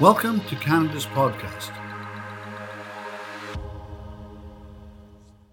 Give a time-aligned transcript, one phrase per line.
[0.00, 1.70] Welcome to Canada's podcast.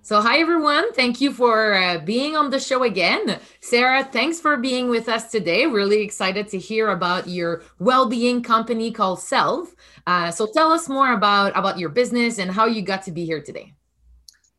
[0.01, 0.93] So, hi everyone.
[0.93, 3.41] Thank you for uh, being on the show again.
[3.59, 5.65] Sarah, thanks for being with us today.
[5.65, 9.67] Really excited to hear about your well-being company called Selv.
[10.07, 13.25] Uh, so, tell us more about about your business and how you got to be
[13.25, 13.73] here today.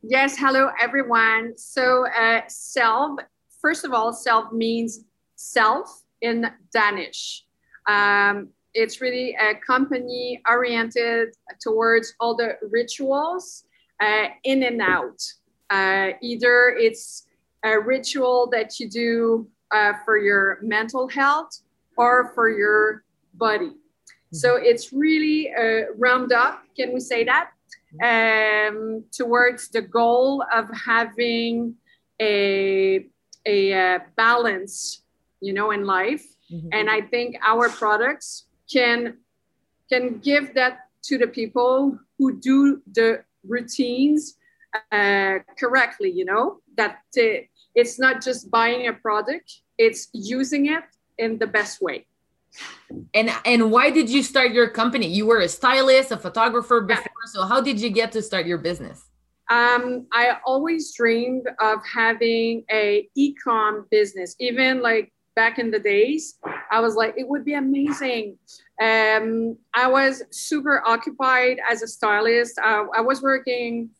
[0.03, 1.55] Yes, hello everyone.
[1.57, 3.21] So, uh, Selv,
[3.63, 5.05] first of all, Selv means
[5.37, 7.47] self in Danish.
[7.89, 13.65] Um, it's really a company oriented towards all the rituals
[14.01, 15.21] uh, in and out.
[15.71, 17.27] Uh, either it's
[17.65, 21.61] a ritual that you do uh, for your mental health
[21.97, 23.73] or for your body.
[24.33, 24.65] So mm-hmm.
[24.67, 27.51] it's really uh, round up, can we say that?
[28.03, 31.75] Um, towards the goal of having
[32.21, 33.07] a,
[33.47, 35.03] a uh, balance,
[35.41, 36.25] you know, in life.
[36.53, 36.69] Mm-hmm.
[36.73, 39.19] And I think our products can
[39.91, 44.37] can give that to the people who do the routines
[44.93, 46.59] uh, correctly you know?
[46.77, 47.45] That uh,
[47.75, 50.85] it's not just buying a product it's using it
[51.19, 52.07] in the best way.
[53.15, 55.07] And and why did you start your company?
[55.07, 57.33] You were a stylist a photographer before yeah.
[57.33, 59.07] so how did you get to start your business?
[59.51, 66.39] Um, I always dreamed of having a e-com business, even like back in the days.
[66.71, 68.39] I was like, it would be amazing.
[68.81, 72.59] Um, I was super occupied as a stylist.
[72.59, 73.91] Uh, I was working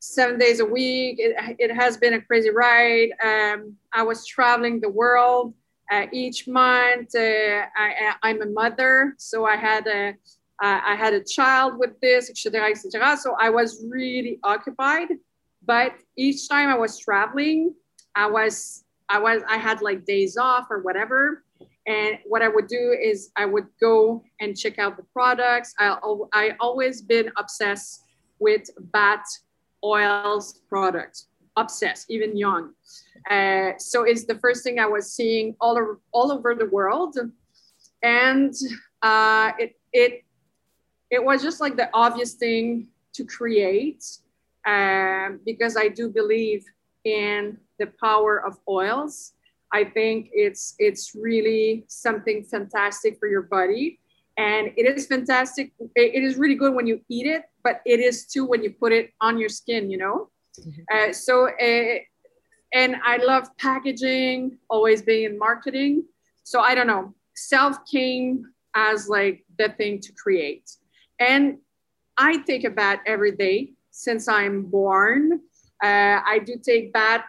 [0.00, 1.16] seven days a week.
[1.18, 3.10] It, it has been a crazy ride.
[3.24, 5.54] Um, I was traveling the world
[5.90, 7.14] uh, each month.
[7.14, 10.14] Uh, I, am a mother, so I had a
[10.62, 13.16] I had a child with this, etc., etc.
[13.16, 15.08] So I was really occupied.
[15.64, 17.74] But each time I was traveling,
[18.14, 21.44] I was I was I had like days off or whatever.
[21.86, 25.74] And what I would do is I would go and check out the products.
[25.78, 25.96] I
[26.32, 28.04] I always been obsessed
[28.38, 29.24] with bat
[29.84, 32.74] oils products, obsessed, even young.
[33.28, 37.16] Uh, so it's the first thing I was seeing all over all over the world,
[38.02, 38.54] and
[39.02, 40.24] uh, it it
[41.10, 44.04] it was just like the obvious thing to create
[44.66, 46.64] um, because I do believe
[47.04, 49.32] in the power of oils.
[49.72, 53.98] I think it's it's really something fantastic for your body,
[54.36, 55.72] and it is fantastic.
[55.96, 58.92] It is really good when you eat it, but it is too when you put
[58.92, 59.90] it on your skin.
[59.90, 60.30] You know,
[60.60, 60.82] mm-hmm.
[60.92, 61.98] uh, so uh,
[62.72, 66.04] and I love packaging, always being in marketing.
[66.44, 67.14] So I don't know.
[67.34, 70.68] Selv came as like the thing to create,
[71.18, 71.58] and
[72.18, 75.40] I take a bath every day since I'm born.
[75.82, 77.24] Uh, I do take bath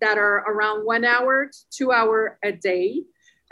[0.00, 3.02] that are around one hour to two hour a day.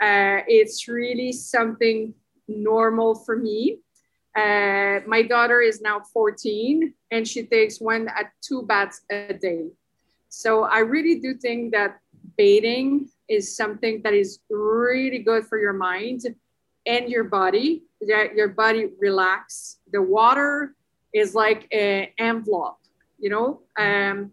[0.01, 2.13] Uh, it's really something
[2.47, 3.79] normal for me.
[4.35, 9.67] Uh, my daughter is now 14 and she takes one at two baths a day.
[10.27, 11.99] So I really do think that
[12.37, 16.21] bathing is something that is really good for your mind
[16.85, 17.83] and your body.
[18.01, 19.79] That your body relax.
[19.93, 20.75] The water
[21.13, 22.77] is like an envelope,
[23.17, 23.61] you know.
[23.79, 24.31] Um,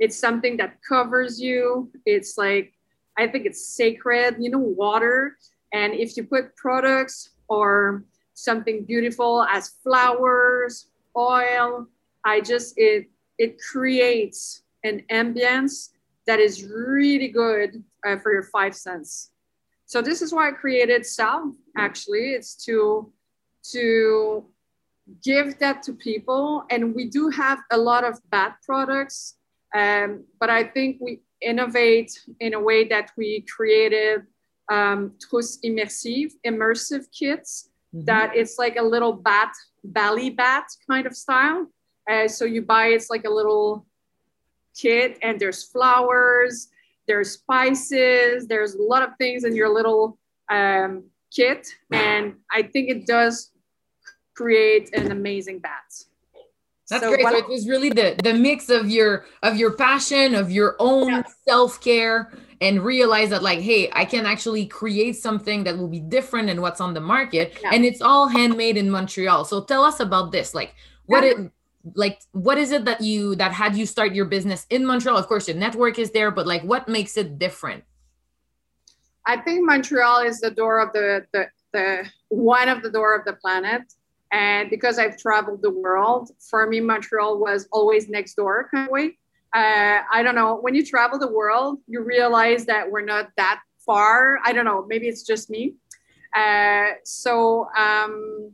[0.00, 1.92] it's something that covers you.
[2.06, 2.72] It's like,
[3.16, 5.36] I think it's sacred, you know, water.
[5.72, 11.86] And if you put products or something beautiful as flowers, oil,
[12.24, 15.90] I just, it, it creates an ambience
[16.26, 19.30] that is really good uh, for your five sense.
[19.84, 21.54] So this is why I created Selv.
[21.76, 23.12] Actually, it's to
[23.72, 24.46] to
[25.24, 29.34] give that to people, and we do have a lot of bad products
[29.74, 34.22] um, but I think we innovate in a way that we created
[34.70, 38.04] um, Trousse Immersive, immersive kits mm-hmm.
[38.04, 39.52] that it's like a little bat,
[39.84, 41.66] belly bat kind of style.
[42.10, 43.86] Uh, so you buy it's like a little
[44.76, 46.68] kit and there's flowers,
[47.06, 50.18] there's spices, there's a lot of things in your little
[50.50, 51.04] um,
[51.34, 51.68] kit.
[51.92, 53.52] And I think it does
[54.34, 55.92] create an amazing bat.
[56.90, 57.24] That's so great.
[57.24, 61.08] So it was really the the mix of your of your passion, of your own
[61.08, 61.22] yeah.
[61.48, 66.00] self care, and realize that like, hey, I can actually create something that will be
[66.00, 67.70] different than what's on the market, yeah.
[67.72, 69.44] and it's all handmade in Montreal.
[69.44, 70.52] So tell us about this.
[70.52, 70.74] Like,
[71.06, 71.30] what yeah.
[71.30, 71.52] it
[71.94, 75.16] like what is it that you that had you start your business in Montreal?
[75.16, 77.84] Of course, your network is there, but like, what makes it different?
[79.26, 83.24] I think Montreal is the door of the the the one of the door of
[83.24, 83.82] the planet
[84.32, 88.92] and because I've traveled the world, for me, Montreal was always next door kind of
[88.92, 89.18] way.
[89.52, 90.56] Uh, I don't know.
[90.56, 94.38] When you travel the world, you realize that we're not that far.
[94.44, 94.86] I don't know.
[94.88, 95.74] Maybe it's just me.
[96.36, 98.52] Uh, so um,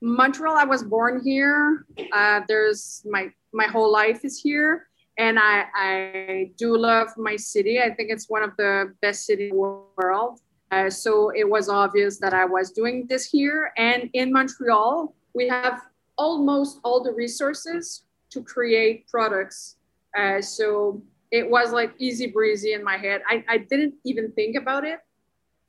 [0.00, 1.86] Montreal, I was born here.
[2.12, 7.80] Uh, there's my my whole life is here, and I I do love my city.
[7.80, 10.40] I think it's one of the best cities in the world.
[10.72, 13.72] Uh, so it was obvious that I was doing this here.
[13.76, 15.82] And in Montreal, we have
[16.16, 19.76] almost all the resources to create products.
[20.16, 23.20] Uh, so it was like easy breezy in my head.
[23.28, 25.00] I, I didn't even think about it.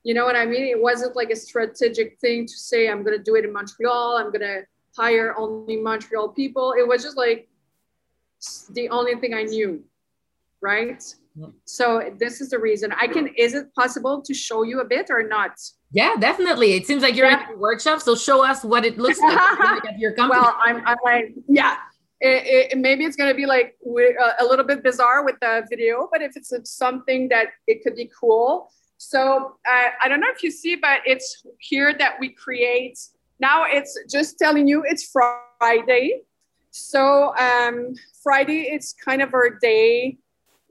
[0.04, 0.64] You know what I mean?
[0.64, 4.18] It wasn't like a strategic thing to say, I'm going to do it in Montreal.
[4.18, 4.64] I'm going to
[4.98, 6.76] hire only Montreal people.
[6.78, 7.50] It was just like
[8.72, 9.84] the only thing I knew,
[10.62, 11.04] right?
[11.66, 12.92] So this is the reason.
[12.92, 13.28] I can.
[13.38, 15.52] Is it possible to show you a bit or not?
[15.92, 16.74] Yeah, definitely.
[16.74, 17.46] It seems like you're yeah.
[17.48, 20.42] at a workshop, so show us what it looks like at your company.
[20.44, 21.78] Well, I'm, I'm like, yeah.
[22.20, 25.66] It, it, maybe it's going to be like uh, a little bit bizarre with the
[25.70, 28.72] video, but if it's something that it could be cool.
[28.98, 32.98] So uh, I don't know if you see, but it's here that we create.
[33.40, 35.12] Now it's just telling you it's
[35.60, 36.22] Friday.
[36.72, 37.94] So um,
[38.24, 40.18] Friday, it's kind of our day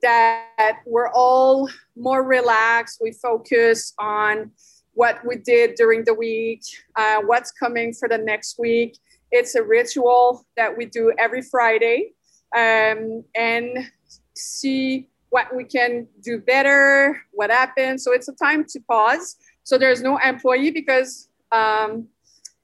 [0.02, 2.98] that we're all more relaxed.
[3.00, 4.50] We focus on
[4.94, 6.62] what we did during the week,
[6.96, 8.98] uh, what's coming for the next week.
[9.30, 12.12] It's a ritual that we do every Friday
[12.54, 13.90] um, and
[14.34, 18.00] see what we can do better, what happened.
[18.00, 19.36] So it's a time to pause.
[19.64, 22.08] So there's no employee because um,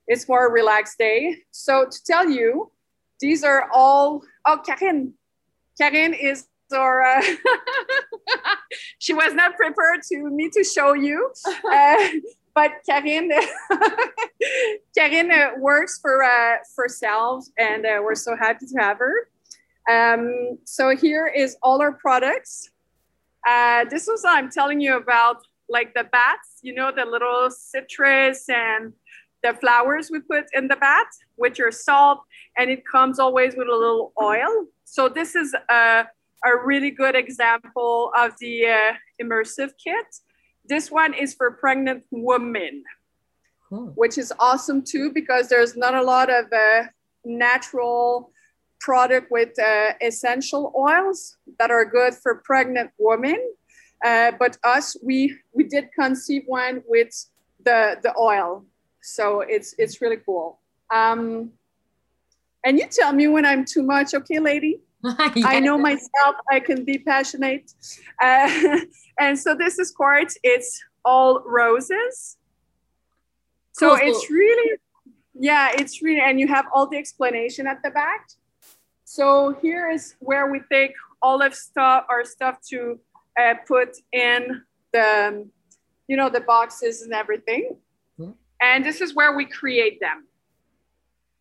[0.06, 1.38] it's more relaxed day.
[1.50, 2.70] So to tell you,
[3.20, 5.12] these are all, oh, Karine.
[5.80, 7.22] Karine is or uh,
[8.98, 11.32] she was not prepared to me to show you.
[11.70, 12.08] Uh,
[12.54, 13.30] but Karine,
[14.98, 19.28] Karine uh, works for uh, for Selv, and uh, we're so happy to have her.
[19.88, 22.70] Um, so here is all our products.
[23.46, 25.36] Uh, this was I'm telling you about,
[25.68, 28.92] like the bats, you know, the little citrus and
[29.44, 31.06] the flowers we put in the bat
[31.36, 32.20] with your salt,
[32.56, 34.66] and it comes always with a little oil.
[34.84, 36.06] So this is a
[36.44, 38.92] a really good example of the uh,
[39.22, 40.06] immersive kit.
[40.64, 42.84] This one is for pregnant women,
[43.68, 43.92] cool.
[43.94, 46.84] which is awesome too because there's not a lot of uh,
[47.24, 48.30] natural
[48.80, 53.38] product with uh, essential oils that are good for pregnant women.
[54.04, 57.10] Uh, but us, we we did conceive one with
[57.64, 58.64] the the oil,
[59.02, 60.60] so it's it's really cool.
[60.94, 61.50] Um,
[62.64, 64.80] and you tell me when I'm too much, okay, lady?
[65.04, 65.32] Yes.
[65.44, 67.72] I know myself, I can be passionate.
[68.22, 68.80] Uh,
[69.20, 72.36] and so this is quartz, it's all roses.
[73.72, 73.98] So cool.
[74.02, 74.78] it's really,
[75.34, 78.28] yeah, it's really, and you have all the explanation at the back.
[79.04, 80.92] So here is where we take
[81.22, 82.98] all of stuff, our stuff to
[83.40, 84.62] uh, put in
[84.92, 85.46] the,
[86.08, 87.76] you know, the boxes and everything.
[88.18, 88.32] Mm-hmm.
[88.60, 90.26] And this is where we create them.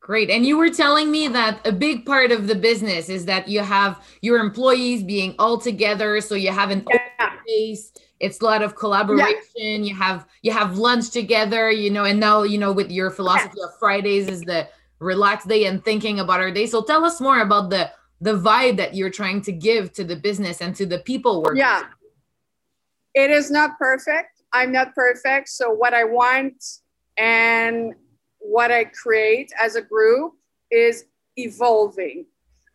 [0.07, 0.29] Great.
[0.29, 3.59] And you were telling me that a big part of the business is that you
[3.59, 6.21] have your employees being all together.
[6.21, 7.33] So you have an yeah.
[7.41, 7.91] space.
[8.21, 9.43] It's a lot of collaboration.
[9.57, 9.75] Yeah.
[9.75, 13.57] You have you have lunch together, you know, and now, you know, with your philosophy
[13.57, 13.65] yeah.
[13.65, 14.69] of Fridays is the
[14.99, 16.67] relaxed day and thinking about our day.
[16.67, 20.15] So tell us more about the the vibe that you're trying to give to the
[20.15, 21.59] business and to the people working.
[21.59, 21.83] Yeah.
[23.13, 24.41] It is not perfect.
[24.53, 25.49] I'm not perfect.
[25.49, 26.63] So what I want
[27.17, 27.93] and
[28.47, 30.33] what I create as a group
[30.71, 32.25] is evolving.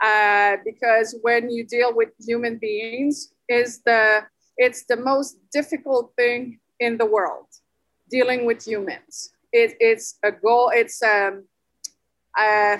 [0.02, 4.22] Uh, because when you deal with human beings, is the
[4.56, 7.46] it's the most difficult thing in the world,
[8.10, 9.32] dealing with humans.
[9.52, 10.70] It, it's a goal.
[10.74, 11.44] It's um,
[12.38, 12.78] uh,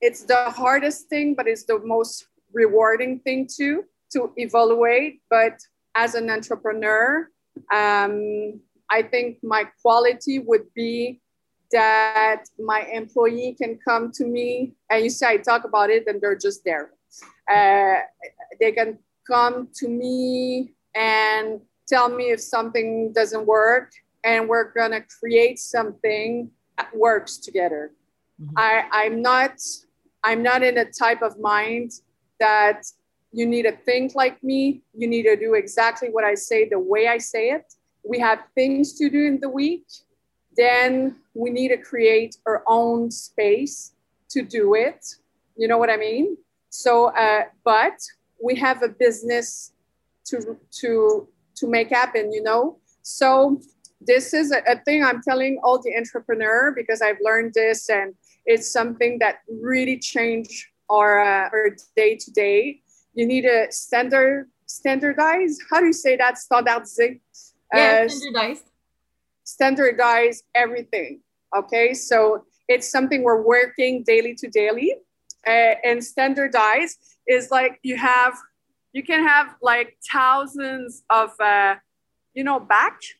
[0.00, 5.20] it's the hardest thing, but it's the most rewarding thing too to evaluate.
[5.30, 5.58] But
[5.94, 7.28] as an entrepreneur,
[7.72, 8.60] um,
[8.90, 11.20] I think my quality would be
[11.72, 16.20] that my employee can come to me and you say I talk about it and
[16.20, 16.90] they're just there.
[17.50, 18.00] Uh,
[18.60, 23.92] they can come to me and tell me if something doesn't work
[24.24, 27.92] and we're gonna create something that works together.
[28.40, 28.54] Mm-hmm.
[28.56, 29.58] I, I'm not
[30.22, 31.92] I'm not in a type of mind
[32.40, 32.82] that
[33.32, 34.82] you need to think like me.
[34.94, 38.40] You need to do exactly what I say the way I say it we have
[38.54, 39.86] things to do in the week,
[40.56, 43.92] then we need to create our own space
[44.30, 45.16] to do it.
[45.56, 46.36] You know what I mean?
[46.70, 47.98] So, uh, but
[48.42, 49.72] we have a business
[50.26, 52.32] to to to make happen.
[52.32, 53.60] You know, so
[54.00, 58.14] this is a, a thing I'm telling all the entrepreneur because I've learned this and
[58.44, 62.80] it's something that really changed our uh, our day to day.
[63.14, 65.58] You need a standard standardize.
[65.70, 66.38] How do you say that?
[66.38, 68.64] Standardize yeah, standardized.
[69.44, 71.20] standardize everything.
[71.56, 74.94] Okay, so it's something we're working daily to daily.
[75.46, 76.96] Uh, and standardize
[77.28, 78.34] is like you have,
[78.92, 81.74] you can have like thousands of, uh,
[82.32, 83.16] you know, batch,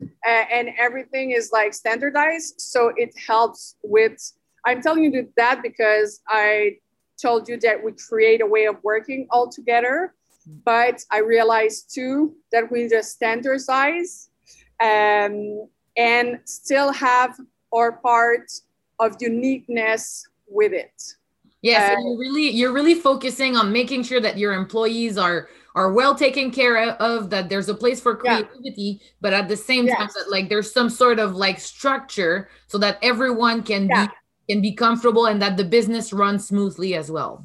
[0.00, 2.60] uh, and everything is like standardized.
[2.60, 4.32] So it helps with.
[4.64, 6.78] I'm telling you that because I
[7.20, 10.14] told you that we create a way of working all together
[10.46, 14.30] but I realized too that we just standardize
[14.80, 17.36] um, and still have
[17.74, 18.50] our part
[18.98, 21.02] of uniqueness with it.
[21.62, 25.92] Yes, so you're really you're really focusing on making sure that your employees are are
[25.92, 29.08] well taken care of, that there's a place for creativity, yeah.
[29.20, 29.98] but at the same yes.
[29.98, 34.06] time that like there's some sort of like structure so that everyone can yeah.
[34.06, 34.12] be
[34.48, 37.44] can be comfortable and that the business runs smoothly as well.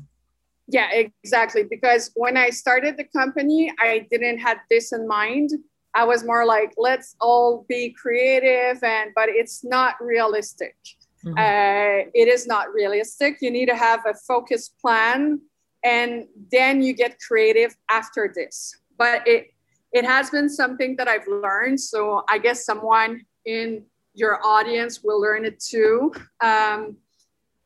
[0.72, 0.90] Yeah,
[1.24, 1.64] exactly.
[1.64, 5.50] Because when I started the company, I didn't have this in mind.
[5.94, 10.76] I was more like, let's all be creative, and but it's not realistic.
[11.26, 11.38] Mm-hmm.
[11.38, 13.40] Uh, it is not realistic.
[13.42, 15.42] You need to have a focused plan,
[15.84, 18.74] and then you get creative after this.
[18.98, 19.54] But it
[19.92, 21.82] it has been something that I've learned.
[21.82, 26.14] So I guess someone in your audience will learn it too.
[26.40, 26.96] Um,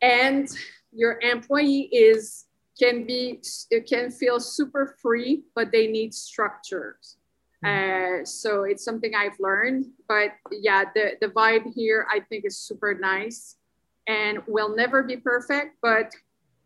[0.02, 0.50] and
[0.92, 2.45] your employee is
[2.80, 3.42] can be
[3.72, 7.18] it can feel super free but they need structures.
[7.64, 8.22] Mm-hmm.
[8.22, 12.58] uh, so it's something i've learned but yeah the, the vibe here i think is
[12.58, 13.56] super nice.
[14.08, 16.12] And we'll never be perfect but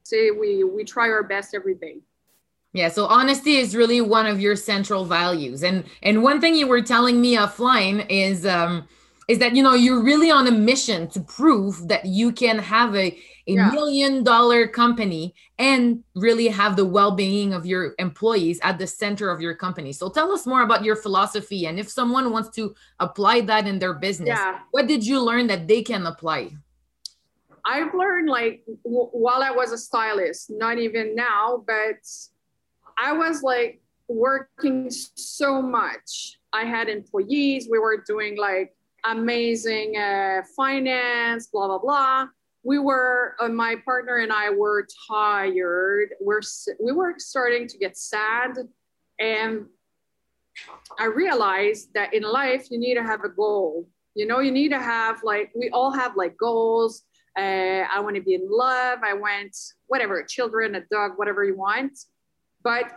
[0.03, 1.97] say we we try our best every day.
[2.73, 5.63] Yeah so honesty is really one of your central values.
[5.63, 8.87] And and one thing you were telling me offline is um
[9.29, 12.95] is that you know you're really on a mission to prove that you can have
[12.95, 13.17] a
[13.47, 13.71] a yeah.
[13.71, 19.39] million dollar company and really have the well-being of your employees at the center of
[19.39, 23.39] your company so tell us more about your philosophy and if someone wants to apply
[23.41, 24.59] that in their business yeah.
[24.71, 26.49] what did you learn that they can apply
[27.65, 32.01] i've learned like w- while i was a stylist not even now but
[32.97, 38.73] i was like working so much i had employees we were doing like
[39.05, 42.27] amazing uh, finance blah blah blah
[42.63, 46.09] we were uh, my partner and I were tired.
[46.19, 46.41] We're
[46.83, 48.57] we were starting to get sad,
[49.19, 49.65] and
[50.99, 53.87] I realized that in life you need to have a goal.
[54.15, 57.03] You know, you need to have like we all have like goals.
[57.37, 58.99] Uh, I want to be in love.
[59.03, 59.55] I want
[59.87, 61.97] whatever, children, a dog, whatever you want.
[62.63, 62.91] But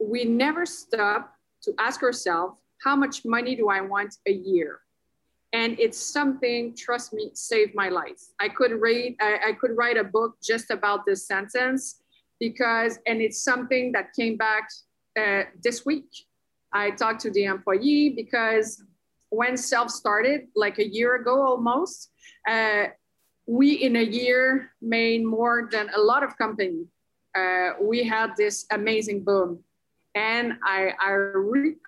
[0.00, 4.80] we never stop to ask ourselves, how much money do I want a year?
[5.52, 8.20] And it's something trust me saved my life.
[8.40, 12.02] I could read I, I, could write a book just about this sentence
[12.40, 14.68] because and it's something that came back
[15.18, 16.08] uh, this week.
[16.72, 18.82] I talked to the employee because
[19.30, 22.10] when Selv started like a year ago almost
[22.48, 22.86] uh,
[23.46, 26.86] we in a year made more than a lot of companies
[27.36, 29.62] uh, we had this amazing boom.
[30.14, 31.10] And i i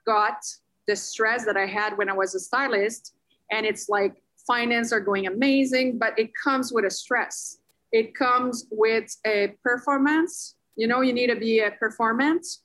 [0.07, 0.39] got
[0.87, 3.15] the stress that i had when i was a stylist
[3.51, 7.59] and it's like finance are going amazing, but it comes with a stress.
[7.93, 10.57] It comes with a performance.
[10.77, 12.63] You know, you need to be a performance.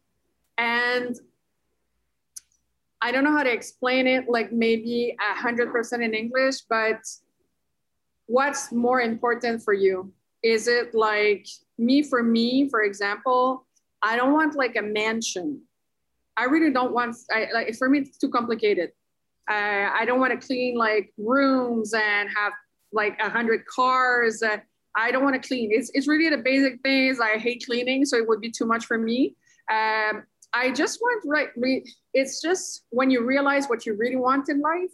[0.57, 1.15] And
[3.01, 6.99] I don't know how to explain it, like maybe a hundred percent in English, but
[8.27, 10.13] what's more important for you?
[10.41, 11.47] Is it like
[11.77, 13.65] me for me, for example,
[14.01, 15.61] I don't want like a mansion.
[16.35, 18.91] I really don't want I, like for me it's too complicated.
[19.49, 22.53] Uh, I don't want to clean like rooms and have
[22.91, 24.41] like a hundred cars.
[24.41, 24.57] Uh,
[24.95, 25.69] I don't want to clean.
[25.71, 27.19] It's, it's really the basic things.
[27.19, 29.35] I hate cleaning, so it would be too much for me.
[29.71, 30.23] Um,
[30.53, 31.49] I just want right.
[31.57, 31.83] Re-
[32.13, 34.91] it's just when you realize what you really want in life,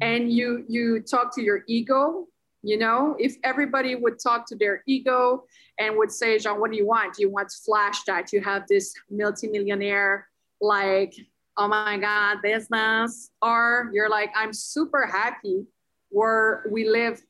[0.00, 2.26] and you you talk to your ego.
[2.62, 5.44] You know, if everybody would talk to their ego
[5.78, 7.14] and would say, Jean, what do you want?
[7.14, 10.26] Do you want flash that you have this multimillionaire
[10.60, 11.14] like
[11.56, 15.64] oh my God, business, or you're like, I'm super happy
[16.10, 17.20] where we live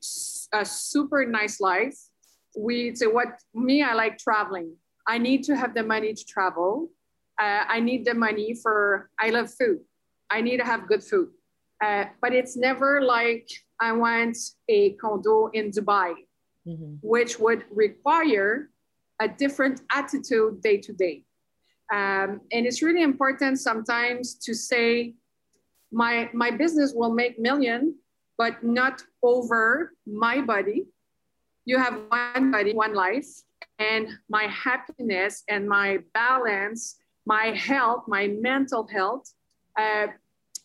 [0.53, 1.97] a super nice life.
[2.57, 4.75] We say, what me, I like traveling.
[5.07, 6.89] I need to have the money to travel.
[7.41, 9.79] Uh, I need the money for, I love food.
[10.29, 11.29] I need to have good food.
[11.83, 13.47] Uh, but it's never like
[13.79, 16.13] I want a condo in Dubai,
[16.67, 16.95] mm-hmm.
[17.01, 18.69] which would require
[19.21, 21.23] a different attitude day to day.
[21.91, 25.15] Um, and it's really important sometimes to say,
[25.91, 27.95] my, my business will make million,
[28.37, 30.85] but not over my body.
[31.65, 33.27] You have one body, one life,
[33.79, 39.33] and my happiness and my balance, my health, my mental health,
[39.77, 40.07] uh,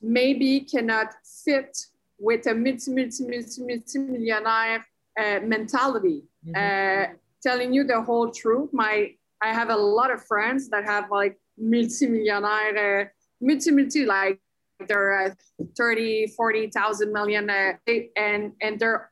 [0.00, 1.14] maybe cannot
[1.44, 1.76] fit
[2.18, 4.84] with a multi, multi, multi, multi millionaire
[5.18, 6.24] uh, mentality.
[6.46, 7.12] Mm-hmm.
[7.12, 9.12] Uh, telling you the whole truth, my
[9.42, 13.04] I have a lot of friends that have like multi millionaire, uh,
[13.40, 14.40] multi multi like
[14.88, 15.34] they're uh,
[15.76, 17.72] 30, 40,000 million, uh,
[18.16, 19.10] and and they're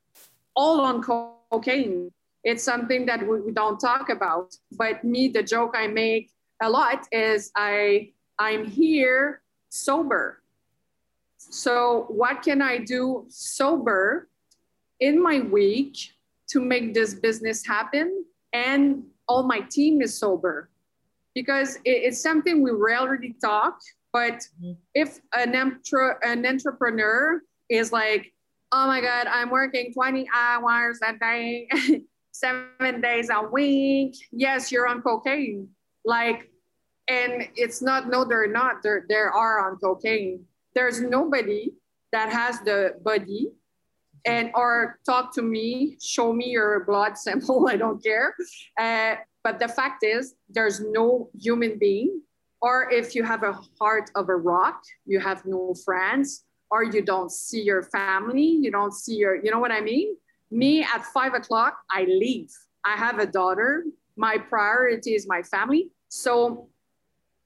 [0.55, 2.11] all on cocaine.
[2.45, 4.55] It's something that we, we don't talk about.
[4.73, 6.31] But me, the joke I make
[6.63, 10.43] a lot is I I'm here sober.
[11.39, 14.29] So what can I do sober
[15.01, 15.97] in my week
[16.51, 18.25] to make this business happen?
[18.53, 20.69] And all my team is sober
[21.37, 23.79] because it's something we rarely talk.
[24.13, 24.73] But mm-hmm.
[24.93, 28.33] if an, an entrepreneur is like,
[28.73, 31.69] oh my God, I'm working 20 hours a day,
[32.33, 34.17] seven days a week.
[34.33, 35.69] Yes, you're on cocaine.
[36.05, 36.51] Like,
[37.07, 38.83] and it's not, no, they're not.
[38.83, 40.45] They're, they are on cocaine.
[40.75, 41.71] There's nobody
[42.11, 43.53] that has the body
[44.27, 47.69] and or talk to me, show me your blood sample.
[47.71, 48.35] I don't care.
[48.79, 52.21] Uh, but the fact is, there's no human being.
[52.63, 57.01] Or if you have a heart of a rock, you have no friends, or you
[57.03, 60.17] don't see your family, you don't see your, you know what I mean?
[60.51, 62.51] Me at five o'clock, I leave.
[62.85, 63.85] I have a daughter.
[64.17, 65.91] My priority is my family.
[66.09, 66.69] So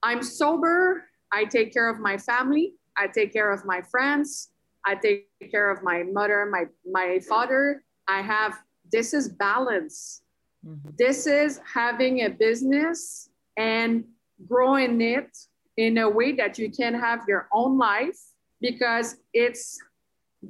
[0.03, 1.05] I'm sober.
[1.31, 2.73] I take care of my family.
[2.97, 4.49] I take care of my friends.
[4.85, 7.83] I take care of my mother, my, my father.
[8.07, 8.57] I have,
[8.91, 10.21] this is balance.
[10.65, 10.89] Mm-hmm.
[10.97, 14.05] This is having a business and
[14.47, 15.35] growing it
[15.77, 18.17] in a way that you can have your own life
[18.61, 19.77] because it's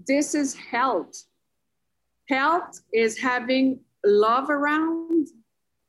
[0.08, 1.16] this is health
[2.30, 5.28] health is having love around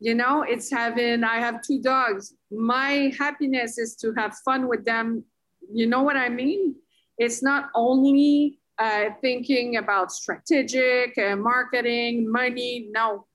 [0.01, 4.85] you know it's having i have two dogs my happiness is to have fun with
[4.85, 5.25] them
[5.73, 6.75] you know what i mean
[7.19, 13.27] it's not only uh, thinking about strategic uh, marketing money no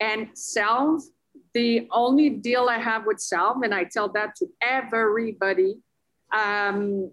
[0.00, 1.02] and Selv
[1.54, 5.78] the only deal i have with Selv and i tell that to everybody
[6.32, 7.10] um,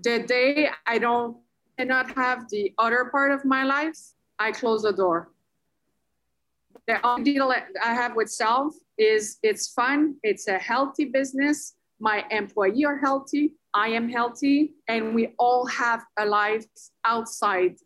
[0.00, 1.36] the day I don't
[1.78, 3.98] cannot have the other part of my life,
[4.38, 5.32] I close the door.
[6.86, 11.74] The only deal I have with Selv is it's fun, it's a healthy business.
[12.00, 16.66] My employee are healthy, I am healthy, and we all have a life
[17.04, 17.76] outside.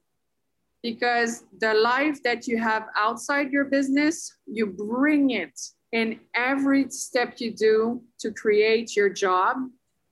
[0.83, 5.59] Because the life that you have outside your business, you bring it
[5.93, 9.57] in every step you do to create your job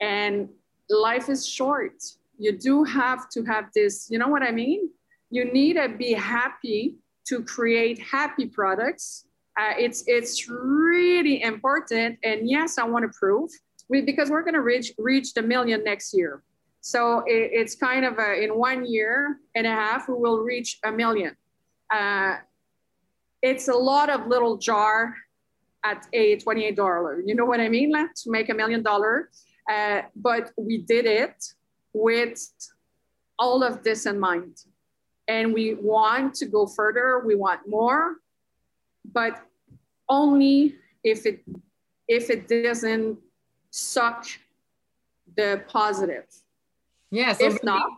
[0.01, 0.49] and
[0.89, 2.03] life is short.
[2.39, 4.91] You do have to have this, you know what I mean?
[5.31, 9.27] You need to be happy to create happy products.
[9.59, 12.19] Uh, it's it's really important.
[12.25, 13.51] And yes, I want to prove
[13.89, 16.43] we, because we're going to reach reach the million next year.
[16.81, 20.79] So it, it's kind of a, in one year and a half we will reach
[20.85, 21.37] a million.
[21.93, 22.37] Uh,
[23.43, 25.15] it's a lot of little jar
[25.85, 27.23] at a $28.
[27.27, 27.93] You know what I mean?
[27.93, 29.31] To make a million dollar.
[29.71, 31.43] Uh, but we did it
[31.93, 32.41] with
[33.39, 34.59] all of this in mind.
[35.29, 38.17] And we want to go further, we want more,
[39.11, 39.41] but
[40.09, 41.43] only if it
[42.09, 43.19] if it doesn't
[43.75, 44.27] suck
[45.37, 46.25] the positive.
[47.11, 47.33] Yeah.
[47.33, 47.91] So if really, not,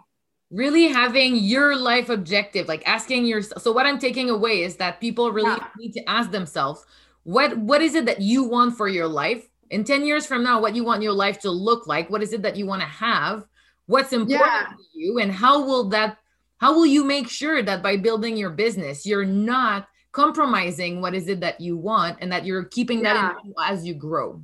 [0.50, 3.62] really having your life objective, like asking yourself.
[3.62, 5.68] So what I'm taking away is that people really yeah.
[5.78, 6.84] need to ask themselves,
[7.24, 9.48] what what is it that you want for your life?
[9.70, 12.32] in 10 years from now what you want your life to look like what is
[12.32, 13.44] it that you want to have
[13.86, 14.66] what's important yeah.
[14.68, 16.18] to you and how will that
[16.58, 21.28] how will you make sure that by building your business you're not compromising what is
[21.28, 24.40] it that you want and that you're keeping that in as you grow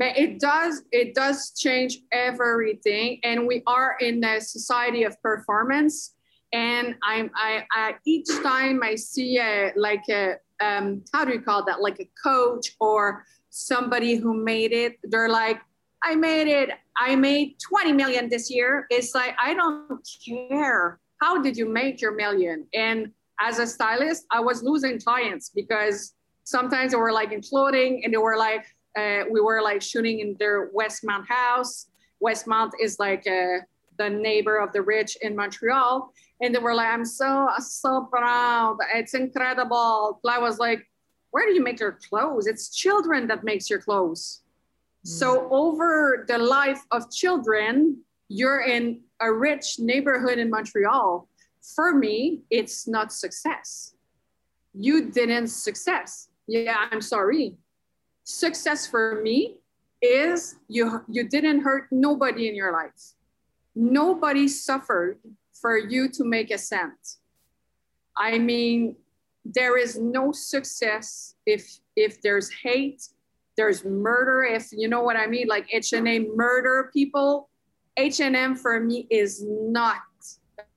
[0.00, 6.14] but it does it does change everything and we are in a society of performance
[6.52, 11.40] and i'm i, I each time i see a like a um, how do you
[11.40, 15.60] call that like a coach or somebody who made it, they're like,
[16.02, 16.70] I made it.
[16.96, 18.86] I made 20 million this year.
[18.90, 20.98] It's like, I don't care.
[21.20, 22.66] How did you make your million?
[22.74, 28.12] And as a stylist, I was losing clients because sometimes they were like imploding and
[28.12, 28.64] they were like,
[28.96, 31.86] uh, we were like shooting in their Westmount house.
[32.22, 33.58] Westmount is like uh,
[33.98, 36.12] the neighbor of the rich in Montreal.
[36.40, 38.78] And they were like, I'm so, so proud.
[38.94, 40.20] It's incredible.
[40.28, 40.86] I was like,
[41.30, 42.46] where do you make your clothes?
[42.46, 44.42] It's children that makes your clothes.
[45.06, 45.08] Mm.
[45.08, 47.98] So over the life of children,
[48.28, 51.28] you're in a rich neighborhood in Montreal.
[51.74, 53.94] For me, it's not success.
[54.72, 56.28] You didn't success.
[56.46, 57.56] Yeah, I'm sorry.
[58.30, 59.58] Success for me
[60.00, 63.14] is you you didn't hurt nobody in your life.
[63.74, 65.18] nobody suffered
[65.60, 67.18] for you to make a cent.
[68.16, 68.96] I mean,
[69.44, 73.02] there is no success if if there's hate,
[73.56, 74.42] there's murder.
[74.42, 77.48] If you know what I mean, like H&M murder people.
[77.96, 80.02] H&M for me is not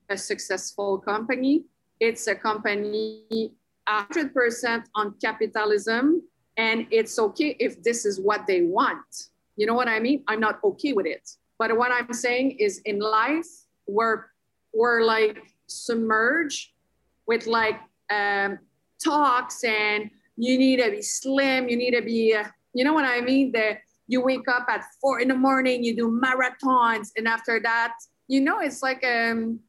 [0.09, 1.63] a successful company.
[1.99, 3.53] It's a company
[3.87, 6.23] 100% on capitalism,
[6.57, 9.29] and it's okay if this is what they want.
[9.55, 10.23] You know what I mean?
[10.27, 11.29] I'm not okay with it.
[11.59, 13.47] But what I'm saying is in life,
[13.87, 14.25] we're,
[14.73, 15.37] we're like
[15.67, 16.71] submerged
[17.27, 17.79] with like
[18.11, 18.59] um,
[19.03, 23.05] talks and you need to be slim, you need to be, uh, you know what
[23.05, 23.51] I mean?
[23.51, 27.93] That you wake up at four in the morning, you do marathons, and after that,
[28.27, 29.59] you know, it's like um,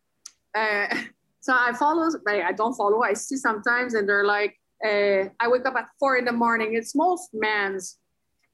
[0.57, 0.87] uh,
[1.41, 3.03] so I follow, I don't follow.
[3.03, 6.75] I see sometimes, and they're like, uh, I wake up at four in the morning.
[6.75, 7.99] It's most men's.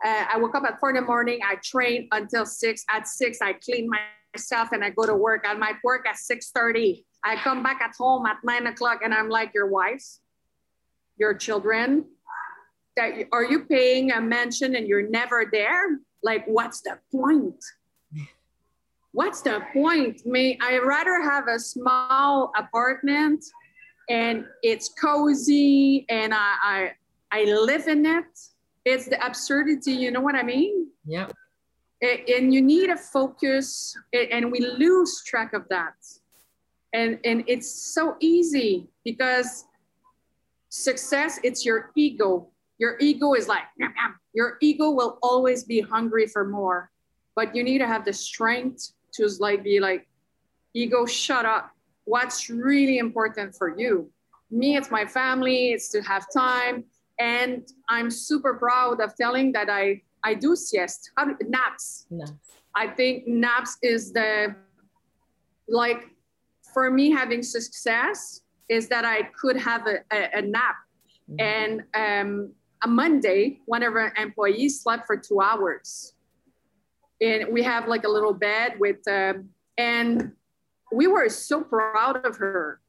[0.04, 1.40] Uh, I woke up at four in the morning.
[1.44, 2.84] I train until six.
[2.90, 3.88] At six, I clean
[4.34, 5.44] myself and I go to work.
[5.46, 7.04] I might work at six thirty.
[7.22, 10.20] I come back at home at nine o'clock, and I'm like, your wives,
[11.18, 12.06] your children,
[12.96, 15.98] that are you paying a mention and you're never there?
[16.22, 17.62] Like, what's the point?
[19.12, 20.22] what's the point?
[20.24, 23.44] May I rather have a small apartment
[24.10, 26.92] and it's cozy and I, I
[27.32, 28.38] I live in it.
[28.84, 30.88] It's the absurdity, you know what I mean?
[31.06, 31.28] Yeah.
[32.02, 35.94] And you need a focus, and we lose track of that.
[36.92, 39.66] And and it's so easy because
[40.70, 42.48] success, it's your ego.
[42.78, 43.64] Your ego is like,
[44.32, 46.90] your ego will always be hungry for more,
[47.36, 50.08] but you need to have the strength to like be like,
[50.74, 51.76] ego, shut up.
[52.10, 54.10] What's really important for you?
[54.50, 56.84] Me, it's my family, it's to have time.
[57.20, 61.24] And I'm super proud of telling that I I do siesta, how,
[61.56, 62.06] naps.
[62.10, 62.26] No.
[62.74, 64.54] I think naps is the
[65.68, 66.02] like
[66.74, 70.76] for me having success is that I could have a, a, a nap.
[71.30, 71.40] Mm-hmm.
[71.54, 72.30] And um,
[72.82, 76.14] a Monday, one of our employees slept for two hours
[77.20, 80.32] and we have like a little bed with um, and
[80.92, 82.80] we were so proud of her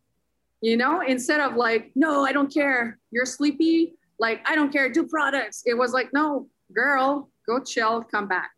[0.61, 2.99] you know instead of like no i don't care.
[3.11, 3.95] You're sleepy.
[4.19, 4.89] Like i don't care.
[4.89, 5.63] Do products.
[5.65, 8.03] It was like no girl go chill.
[8.03, 8.51] Come back.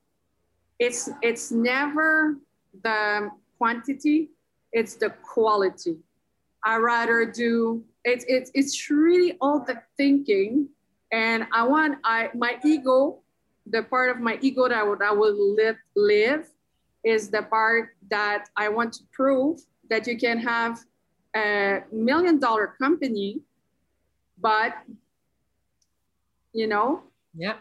[0.79, 2.37] It's it's never
[2.83, 4.29] the quantity.
[4.71, 5.97] It's the quality.
[6.65, 10.69] I rather do it's it's it's really all the thinking.
[11.11, 13.23] And i want i my ego
[13.67, 16.47] the part of my ego that I would, I will live, live
[17.03, 20.79] is the part that I want to prove that you can have
[21.35, 23.41] a million dollar company,
[24.39, 24.73] but
[26.53, 27.03] you know.
[27.35, 27.57] Yeah.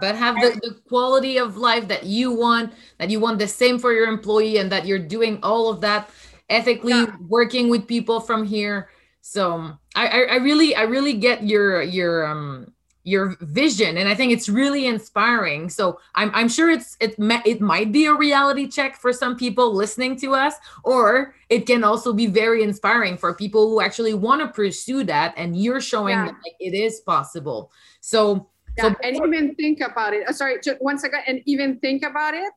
[0.00, 3.78] But have the, the quality of life that you want, that you want the same
[3.78, 6.10] for your employee, and that you're doing all of that
[6.48, 7.16] ethically, yeah.
[7.26, 8.90] working with people from here.
[9.22, 12.72] So I, I, I really I really get your your um
[13.08, 15.70] your vision and i think it's really inspiring.
[15.70, 19.74] So i'm, I'm sure it's it, it might be a reality check for some people
[19.74, 24.42] listening to us or it can also be very inspiring for people who actually want
[24.42, 26.26] to pursue that and you're showing yeah.
[26.26, 27.72] that like, it is possible.
[28.00, 31.78] So yeah, so and even think about it oh, sorry just one second and even
[31.80, 32.52] think about it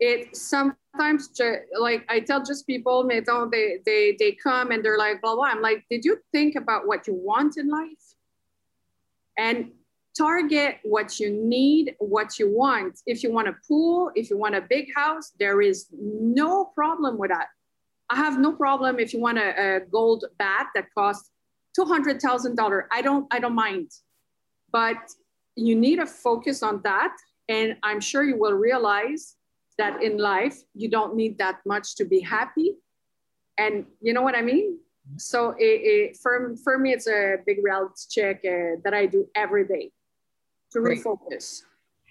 [0.00, 1.30] it sometimes
[1.78, 5.62] like i tell just people they they they come and they're like blah blah i'm
[5.62, 8.05] like did you think about what you want in life
[9.38, 9.70] and
[10.16, 13.00] target what you need, what you want.
[13.06, 17.18] If you want a pool, if you want a big house, there is no problem
[17.18, 17.48] with that.
[18.08, 21.30] I have no problem if you want a, a gold bat that costs
[21.74, 22.88] two hundred thousand dollar.
[22.90, 23.90] I don't I don't mind,
[24.72, 24.96] but
[25.56, 27.14] you need to focus on that,
[27.48, 29.36] and I'm sure you will realize
[29.76, 32.76] that in life you don't need that much to be happy.
[33.58, 34.78] And you know what I mean?
[35.16, 39.28] So it, it, for, for me, it's a big reality check uh, that I do
[39.34, 39.92] every day
[40.72, 41.02] to Great.
[41.02, 41.62] refocus.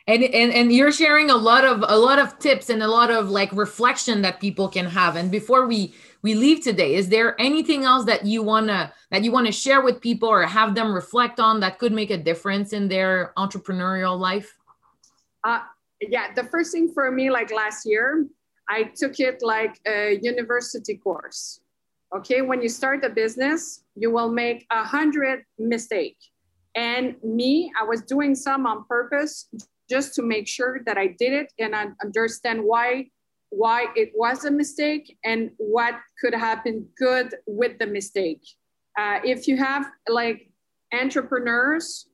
[0.07, 3.09] And, and and you're sharing a lot of a lot of tips and a lot
[3.09, 5.15] of like reflection that people can have.
[5.15, 9.31] And before we we leave today, is there anything else that you wanna that you
[9.31, 12.71] want to share with people or have them reflect on that could make a difference
[12.71, 14.55] in their entrepreneurial life?
[15.43, 15.61] Uh,
[15.99, 18.27] yeah, the first thing for me, like last year,
[18.69, 21.61] I took it like a university course
[22.13, 26.17] Okay, when you start a business, you will make a hundred mistake.
[26.75, 29.49] And me, I was doing some on purpose
[29.89, 33.07] just to make sure that I did it and I understand why
[33.49, 38.41] why it was a mistake and what could happen good with the mistake.
[38.97, 40.49] Uh, if you have like
[40.93, 42.07] entrepreneurs,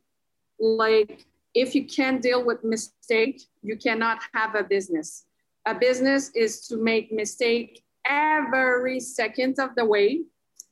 [0.59, 1.25] like
[1.55, 5.25] if you can't deal with mistake, you cannot have a business.
[5.65, 10.21] a business is to make mistake every second of the way.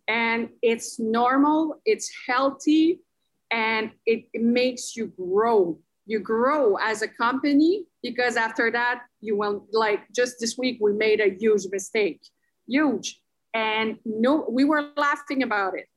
[0.08, 3.02] And it's normal it's healthy
[3.52, 5.80] and it, makes you grow.
[6.06, 10.94] You grow as a company because after that you will like just this week we
[10.94, 12.22] made a huge mistake
[12.68, 13.22] huge.
[13.54, 15.89] And no we were laughing about it.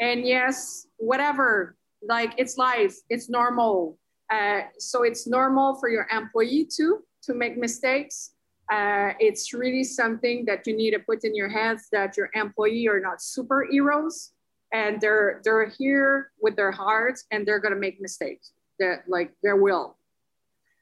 [0.00, 3.98] And yes whatever like it's life it's normal.
[4.32, 8.32] Uh, so it's normal for your employee too to make mistakes
[8.70, 12.88] uh, it's really something that you need to put in your heads that your employee
[12.88, 14.30] are not superheroes
[14.72, 18.52] and they're they're here with their hearts and they're to make mistakes.
[18.78, 19.96] That like there will.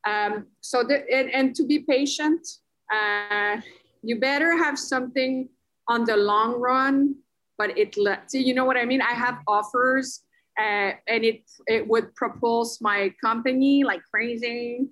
[0.07, 2.47] Um, so the, and, and to be patient
[2.93, 3.61] uh,
[4.03, 5.49] you better have something
[5.89, 7.17] on the long run
[7.59, 9.03] but it let you know what i mean?
[9.03, 10.23] I have offers
[10.59, 14.87] uh, and it it would propose my company like crazy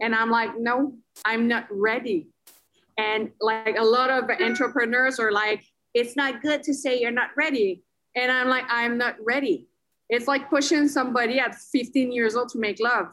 [0.00, 2.28] and i'm like no i'm not ready
[3.00, 7.30] and like a lot of entrepreneurs are like it's not good to say you're not
[7.36, 7.82] ready
[8.16, 9.68] and I'm like, I'm not ready.
[10.08, 13.06] It's like pushing somebody at 15 years old to make love.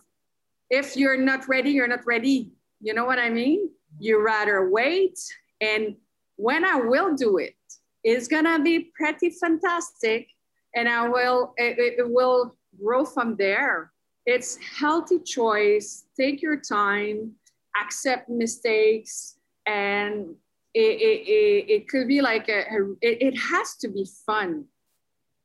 [0.69, 2.51] If you're not ready, you're not ready.
[2.81, 3.69] You know what I mean?
[3.99, 5.19] You rather wait.
[5.61, 5.95] And
[6.35, 7.55] when I will do it,
[8.03, 10.27] it's gonna be pretty fantastic.
[10.75, 13.91] And I will, it, it will grow from there.
[14.25, 16.05] It's healthy choice.
[16.19, 17.33] Take your time,
[17.81, 19.36] accept mistakes,
[19.67, 20.35] and
[20.73, 22.61] it, it, it, it could be like a,
[23.01, 24.65] it, it has to be fun.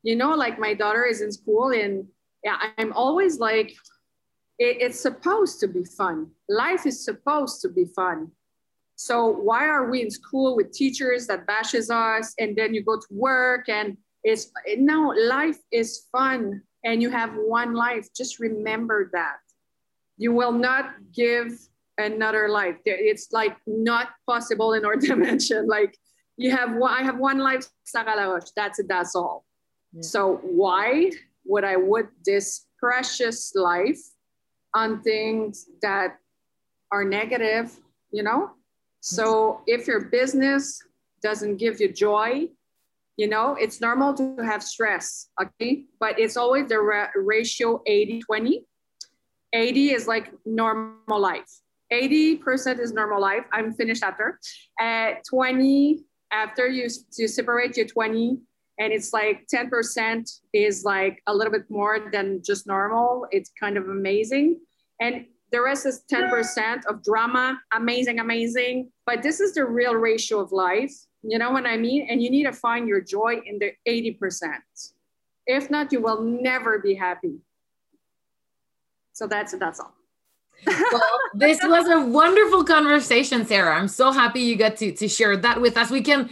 [0.02, 2.08] You know like my daughter is in school and
[2.42, 3.72] yeah i'm always like
[4.58, 6.30] it, it's supposed to be fun.
[6.48, 8.30] Life is supposed to be fun.
[8.96, 12.96] So why are we in school with teachers that bashes us and then you go
[12.96, 18.08] to work and it's no life is fun and you have one life.
[18.14, 19.38] Just remember that.
[20.18, 21.58] You will not give
[21.98, 25.96] another life it's like not possible in our dimension like
[26.36, 27.66] you have one i have one life
[28.56, 29.44] that's it that's all
[30.00, 31.10] so why
[31.44, 34.00] would I would this precious life
[34.74, 36.18] on things that
[36.90, 37.78] are negative,
[38.10, 38.52] you know?
[39.00, 40.82] So if your business
[41.22, 42.48] doesn't give you joy,
[43.16, 45.84] you know, it's normal to have stress, okay?
[46.00, 48.64] But it's always the ra- ratio 80 20.
[49.52, 51.60] 80 is like normal life.
[51.92, 53.44] 80% is normal life.
[53.52, 54.40] I'm finished after.
[54.80, 56.00] At 20,
[56.32, 58.38] after you, you separate your 20,
[58.78, 63.26] and it's like 10% is like a little bit more than just normal.
[63.30, 64.60] It's kind of amazing.
[65.00, 68.90] And the rest is 10% of drama, amazing, amazing.
[69.04, 70.94] But this is the real ratio of life.
[71.22, 72.06] You know what I mean?
[72.10, 74.56] And you need to find your joy in the 80%.
[75.46, 77.38] If not, you will never be happy.
[79.12, 79.94] So that's that's all.
[80.66, 83.76] Well, this was a wonderful conversation, Sarah.
[83.76, 85.90] I'm so happy you got to, to share that with us.
[85.90, 86.30] We can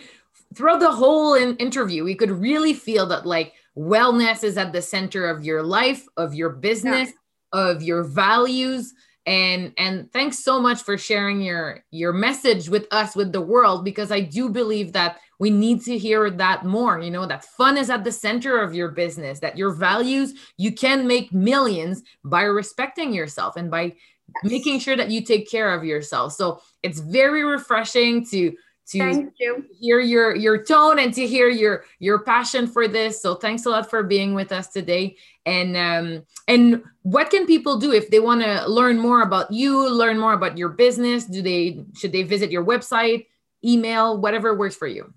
[0.54, 4.82] throughout the whole in- interview, we could really feel that like wellness is at the
[4.82, 7.10] center of your life, of your business,
[7.54, 7.60] yeah.
[7.60, 8.92] of your values.
[9.26, 13.84] And and thanks so much for sharing your your message with us, with the world,
[13.84, 17.00] because I do believe that we need to hear that more.
[17.00, 20.72] You know, that fun is at the center of your business, that your values, you
[20.72, 23.94] can make millions by respecting yourself and by
[24.42, 24.52] yes.
[24.52, 26.32] making sure that you take care of yourself.
[26.32, 28.54] So it's very refreshing to
[28.90, 29.64] to Thank you.
[29.78, 33.22] hear your your tone and to hear your your passion for this.
[33.22, 35.16] So thanks a lot for being with us today.
[35.46, 39.88] And um, and what can people do if they want to learn more about you,
[39.88, 41.24] learn more about your business?
[41.24, 43.26] Do they should they visit your website,
[43.64, 45.14] email, whatever works for you?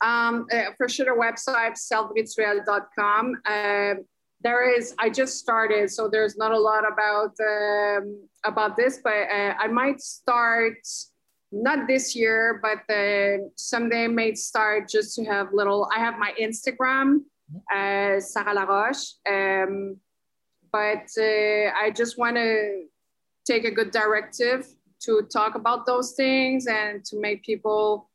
[0.00, 3.42] Um, uh, for sure, the website selvrituel.com.
[3.44, 3.94] Uh,
[4.42, 9.28] there is i just started so there's not a lot about um, about this but
[9.32, 10.76] uh, i might start
[11.52, 15.88] not this year, but uh, someday may start just to have little.
[15.94, 17.20] I have my Instagram,
[17.72, 19.96] uh, Sarah Laroche, um,
[20.72, 22.86] but uh, I just want to
[23.46, 24.66] take a good directive
[25.02, 28.10] to talk about those things and to make people,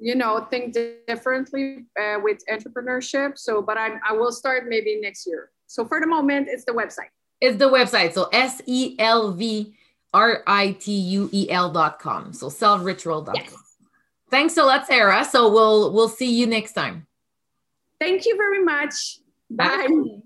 [0.00, 3.38] you know, think differently uh, with entrepreneurship.
[3.38, 5.50] So, but I I will start maybe next year.
[5.66, 7.10] So for the moment, it's the website.
[7.40, 8.12] It's the website.
[8.12, 9.74] So S E L V
[10.12, 12.32] R I T U E L dot com.
[12.32, 13.34] So selvrituel.com.
[13.34, 13.54] Yes.
[14.30, 15.24] Thanks a lot, Sarah.
[15.24, 17.06] So we'll we'll see you next time.
[18.00, 19.20] Thank you very much.
[19.50, 19.86] Bye.
[19.88, 20.20] Bye.